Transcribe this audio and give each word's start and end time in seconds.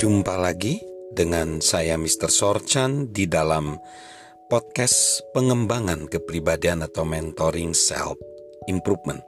Jumpa 0.00 0.40
lagi 0.40 0.80
dengan 1.12 1.60
saya 1.60 2.00
Mr. 2.00 2.32
Sorchan 2.32 3.12
di 3.12 3.28
dalam 3.28 3.76
podcast 4.48 5.20
pengembangan 5.36 6.08
kepribadian 6.08 6.80
atau 6.88 7.04
mentoring 7.04 7.76
self 7.76 8.16
improvement. 8.64 9.20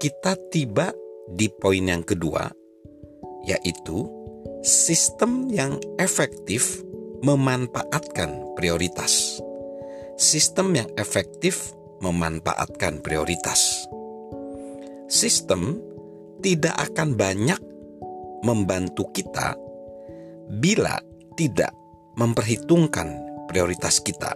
Kita 0.00 0.40
tiba 0.48 0.88
di 1.28 1.52
poin 1.52 1.84
yang 1.84 2.00
kedua 2.00 2.48
yaitu 3.44 4.08
sistem 4.64 5.52
yang 5.52 5.76
efektif 6.00 6.80
memanfaatkan 7.20 8.56
prioritas. 8.56 9.36
Sistem 10.16 10.80
yang 10.80 10.88
efektif 10.96 11.76
memanfaatkan 12.00 13.04
prioritas. 13.04 13.84
Sistem 15.12 15.76
tidak 16.40 16.72
akan 16.88 17.20
banyak 17.20 17.67
membantu 18.42 19.10
kita 19.10 19.58
bila 20.48 20.98
tidak 21.38 21.70
memperhitungkan 22.18 23.28
prioritas 23.46 24.02
kita. 24.02 24.34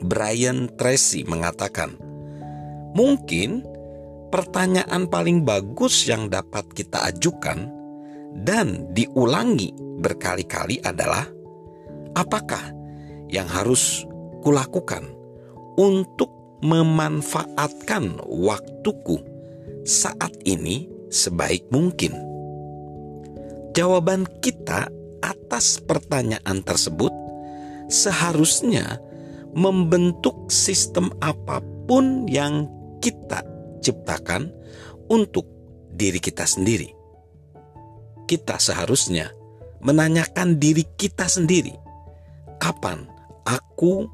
Brian 0.00 0.70
Tracy 0.80 1.26
mengatakan, 1.28 1.98
mungkin 2.96 3.66
pertanyaan 4.32 5.10
paling 5.10 5.44
bagus 5.44 6.08
yang 6.08 6.32
dapat 6.32 6.64
kita 6.72 7.10
ajukan 7.12 7.68
dan 8.46 8.88
diulangi 8.94 9.74
berkali-kali 10.00 10.80
adalah, 10.80 11.26
apakah 12.16 12.72
yang 13.28 13.44
harus 13.50 14.08
kulakukan 14.40 15.04
untuk 15.76 16.30
memanfaatkan 16.64 18.20
waktuku 18.24 19.20
saat 19.84 20.32
ini 20.48 20.88
sebaik 21.12 21.68
mungkin? 21.68 22.29
Jawaban 23.70 24.26
kita 24.42 24.90
atas 25.22 25.78
pertanyaan 25.78 26.64
tersebut 26.66 27.12
seharusnya 27.86 28.98
membentuk 29.54 30.50
sistem 30.50 31.10
apa 31.22 31.62
pun 31.86 32.26
yang 32.30 32.66
kita 33.02 33.42
ciptakan 33.82 34.50
untuk 35.10 35.46
diri 35.90 36.22
kita 36.22 36.46
sendiri. 36.46 36.90
Kita 38.30 38.62
seharusnya 38.62 39.34
menanyakan 39.82 40.58
diri 40.62 40.86
kita 40.94 41.26
sendiri, 41.26 41.74
kapan 42.62 43.10
aku 43.42 44.06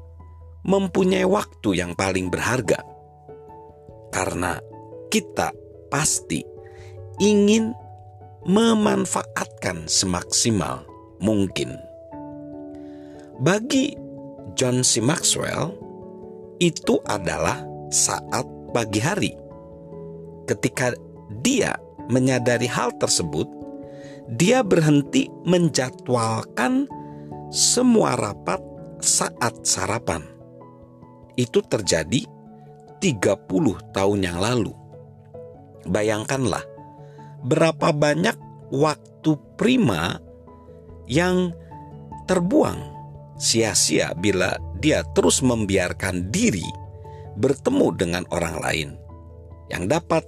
mempunyai 0.65 1.25
waktu 1.25 1.77
yang 1.77 1.93
paling 1.93 2.33
berharga? 2.33 2.81
Karena 4.09 4.57
kita 5.13 5.53
pasti 5.93 6.41
ingin 7.21 7.86
memanfaatkan 8.45 9.89
semaksimal 9.89 10.85
mungkin. 11.17 11.73
Bagi 13.41 13.93
John 14.57 14.81
C. 14.81 15.01
Maxwell, 15.01 15.73
itu 16.57 16.97
adalah 17.05 17.61
saat 17.93 18.45
pagi 18.73 19.01
hari. 19.01 19.33
Ketika 20.49 20.93
dia 21.41 21.77
menyadari 22.09 22.65
hal 22.65 22.95
tersebut, 22.97 23.45
dia 24.27 24.65
berhenti 24.65 25.29
menjadwalkan 25.45 26.89
semua 27.53 28.17
rapat 28.17 28.59
saat 28.99 29.63
sarapan. 29.63 30.25
Itu 31.37 31.61
terjadi 31.61 32.25
30 32.99 33.93
tahun 33.93 34.19
yang 34.25 34.41
lalu. 34.41 34.73
Bayangkanlah 35.87 36.76
berapa 37.45 37.93
banyak 37.93 38.37
waktu 38.73 39.31
prima 39.55 40.19
yang 41.07 41.53
terbuang 42.27 42.97
sia-sia 43.39 44.11
bila 44.17 44.57
dia 44.81 45.05
terus 45.15 45.39
membiarkan 45.45 46.33
diri 46.33 46.65
bertemu 47.37 47.87
dengan 47.95 48.23
orang 48.33 48.55
lain 48.59 48.89
yang 49.69 49.85
dapat 49.85 50.25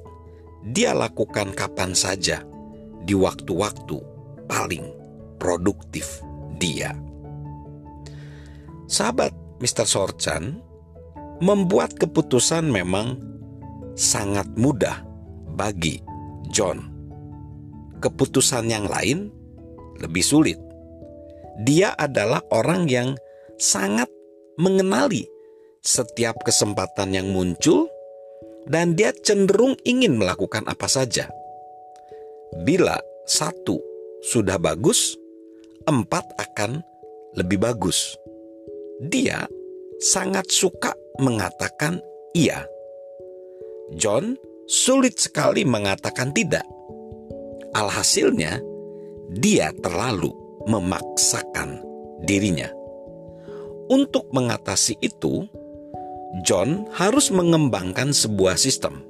dia 0.72 0.94
lakukan 0.94 1.56
kapan 1.56 1.96
saja 1.96 2.44
di 3.04 3.16
waktu-waktu 3.16 3.98
paling 4.46 4.86
produktif 5.40 6.22
dia. 6.60 6.94
Sahabat 8.90 9.32
Mr. 9.64 9.88
Sorchan 9.88 10.60
membuat 11.40 11.96
keputusan 11.96 12.68
memang 12.68 13.16
sangat 13.96 14.52
mudah 14.60 15.00
bagi 15.56 16.04
John 16.52 16.99
keputusan 18.00 18.72
yang 18.72 18.88
lain 18.88 19.30
lebih 20.00 20.24
sulit. 20.24 20.60
Dia 21.68 21.92
adalah 22.00 22.40
orang 22.56 22.88
yang 22.88 23.20
sangat 23.60 24.08
mengenali 24.56 25.28
setiap 25.84 26.40
kesempatan 26.44 27.16
yang 27.16 27.32
muncul, 27.32 27.88
dan 28.68 28.96
dia 28.96 29.12
cenderung 29.12 29.76
ingin 29.88 30.20
melakukan 30.20 30.68
apa 30.68 30.88
saja. 30.88 31.32
Bila 32.64 33.00
satu 33.28 33.80
sudah 34.24 34.60
bagus, 34.60 35.16
empat 35.88 36.26
akan 36.40 36.84
lebih 37.36 37.60
bagus. 37.60 38.16
Dia 39.00 39.48
sangat 40.00 40.52
suka 40.52 40.92
mengatakan 41.20 42.04
iya. 42.36 42.68
John 43.96 44.36
sulit 44.70 45.18
sekali 45.18 45.66
mengatakan 45.66 46.36
tidak 46.36 46.68
Alhasilnya, 47.74 48.58
dia 49.30 49.70
terlalu 49.82 50.34
memaksakan 50.66 51.82
dirinya. 52.26 52.70
Untuk 53.90 54.30
mengatasi 54.34 54.98
itu, 55.02 55.46
John 56.46 56.86
harus 56.94 57.34
mengembangkan 57.34 58.14
sebuah 58.14 58.58
sistem. 58.58 59.02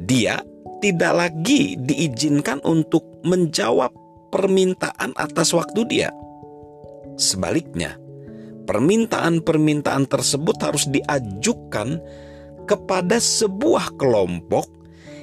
Dia 0.00 0.40
tidak 0.80 1.12
lagi 1.12 1.76
diizinkan 1.76 2.64
untuk 2.64 3.04
menjawab 3.26 3.92
permintaan 4.32 5.12
atas 5.16 5.52
waktu 5.52 5.84
dia. 5.88 6.10
Sebaliknya, 7.18 7.98
permintaan-permintaan 8.64 10.06
tersebut 10.06 10.56
harus 10.64 10.88
diajukan 10.88 11.98
kepada 12.68 13.16
sebuah 13.16 13.96
kelompok 13.96 14.68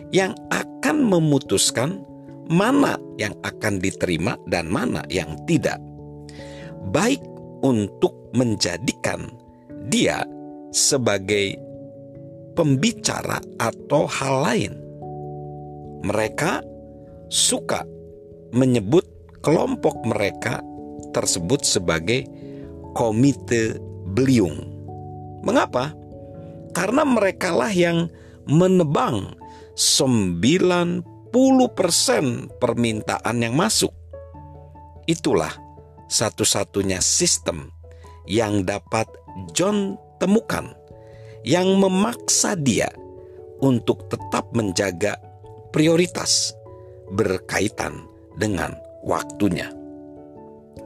yang 0.09 0.33
akan 0.49 1.05
memutuskan 1.05 2.03
mana 2.51 2.97
yang 3.17 3.33
akan 3.41 3.81
diterima 3.81 4.37
dan 4.49 4.69
mana 4.69 5.01
yang 5.09 5.33
tidak. 5.49 5.81
Baik 6.93 7.21
untuk 7.65 8.13
menjadikan 8.37 9.31
dia 9.89 10.21
sebagai 10.69 11.57
pembicara 12.53 13.41
atau 13.57 14.05
hal 14.05 14.35
lain. 14.45 14.73
Mereka 16.05 16.61
suka 17.33 17.81
menyebut 18.53 19.05
kelompok 19.41 20.05
mereka 20.05 20.61
tersebut 21.15 21.65
sebagai 21.65 22.29
komite 22.93 23.81
beliung. 24.13 24.69
Mengapa? 25.41 25.93
Karena 26.75 27.07
merekalah 27.07 27.71
yang 27.71 28.11
menebang 28.45 29.33
90 29.73 31.14
10% 31.14 31.14
permintaan 32.63 33.43
yang 33.43 33.59
masuk. 33.59 33.91
Itulah 35.03 35.51
satu-satunya 36.07 37.03
sistem 37.03 37.75
yang 38.23 38.63
dapat 38.63 39.03
John 39.51 39.99
temukan 40.15 40.71
yang 41.43 41.75
memaksa 41.75 42.55
dia 42.55 42.87
untuk 43.59 44.07
tetap 44.07 44.55
menjaga 44.55 45.19
prioritas 45.75 46.55
berkaitan 47.11 48.07
dengan 48.39 48.71
waktunya. 49.03 49.69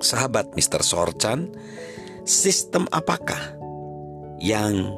Sahabat 0.02 0.58
Mr. 0.58 0.82
Sorchan, 0.82 1.54
sistem 2.26 2.90
apakah 2.90 3.54
yang 4.42 4.98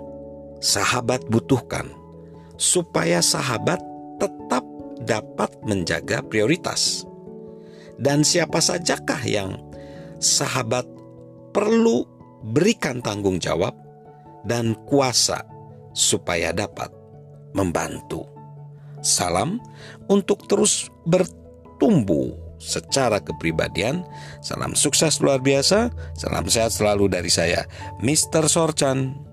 sahabat 0.63 1.27
butuhkan 1.27 1.91
supaya 2.55 3.19
sahabat 3.19 3.81
tetap 4.21 4.70
dapat 5.03 5.51
menjaga 5.65 6.21
prioritas. 6.25 7.05
Dan 8.01 8.25
siapa 8.25 8.57
sajakah 8.57 9.21
yang 9.29 9.51
sahabat 10.17 10.85
perlu 11.53 12.05
berikan 12.41 13.01
tanggung 13.03 13.37
jawab 13.37 13.77
dan 14.45 14.73
kuasa 14.89 15.45
supaya 15.93 16.49
dapat 16.49 16.89
membantu. 17.53 18.25
Salam 19.01 19.61
untuk 20.09 20.45
terus 20.49 20.89
bertumbuh 21.05 22.33
secara 22.61 23.17
kepribadian. 23.17 24.05
Salam 24.45 24.77
sukses 24.77 25.17
luar 25.21 25.41
biasa. 25.41 25.89
Salam 26.13 26.45
sehat 26.45 26.73
selalu 26.73 27.09
dari 27.09 27.29
saya, 27.33 27.65
Mr. 28.05 28.45
Sorchan. 28.45 29.30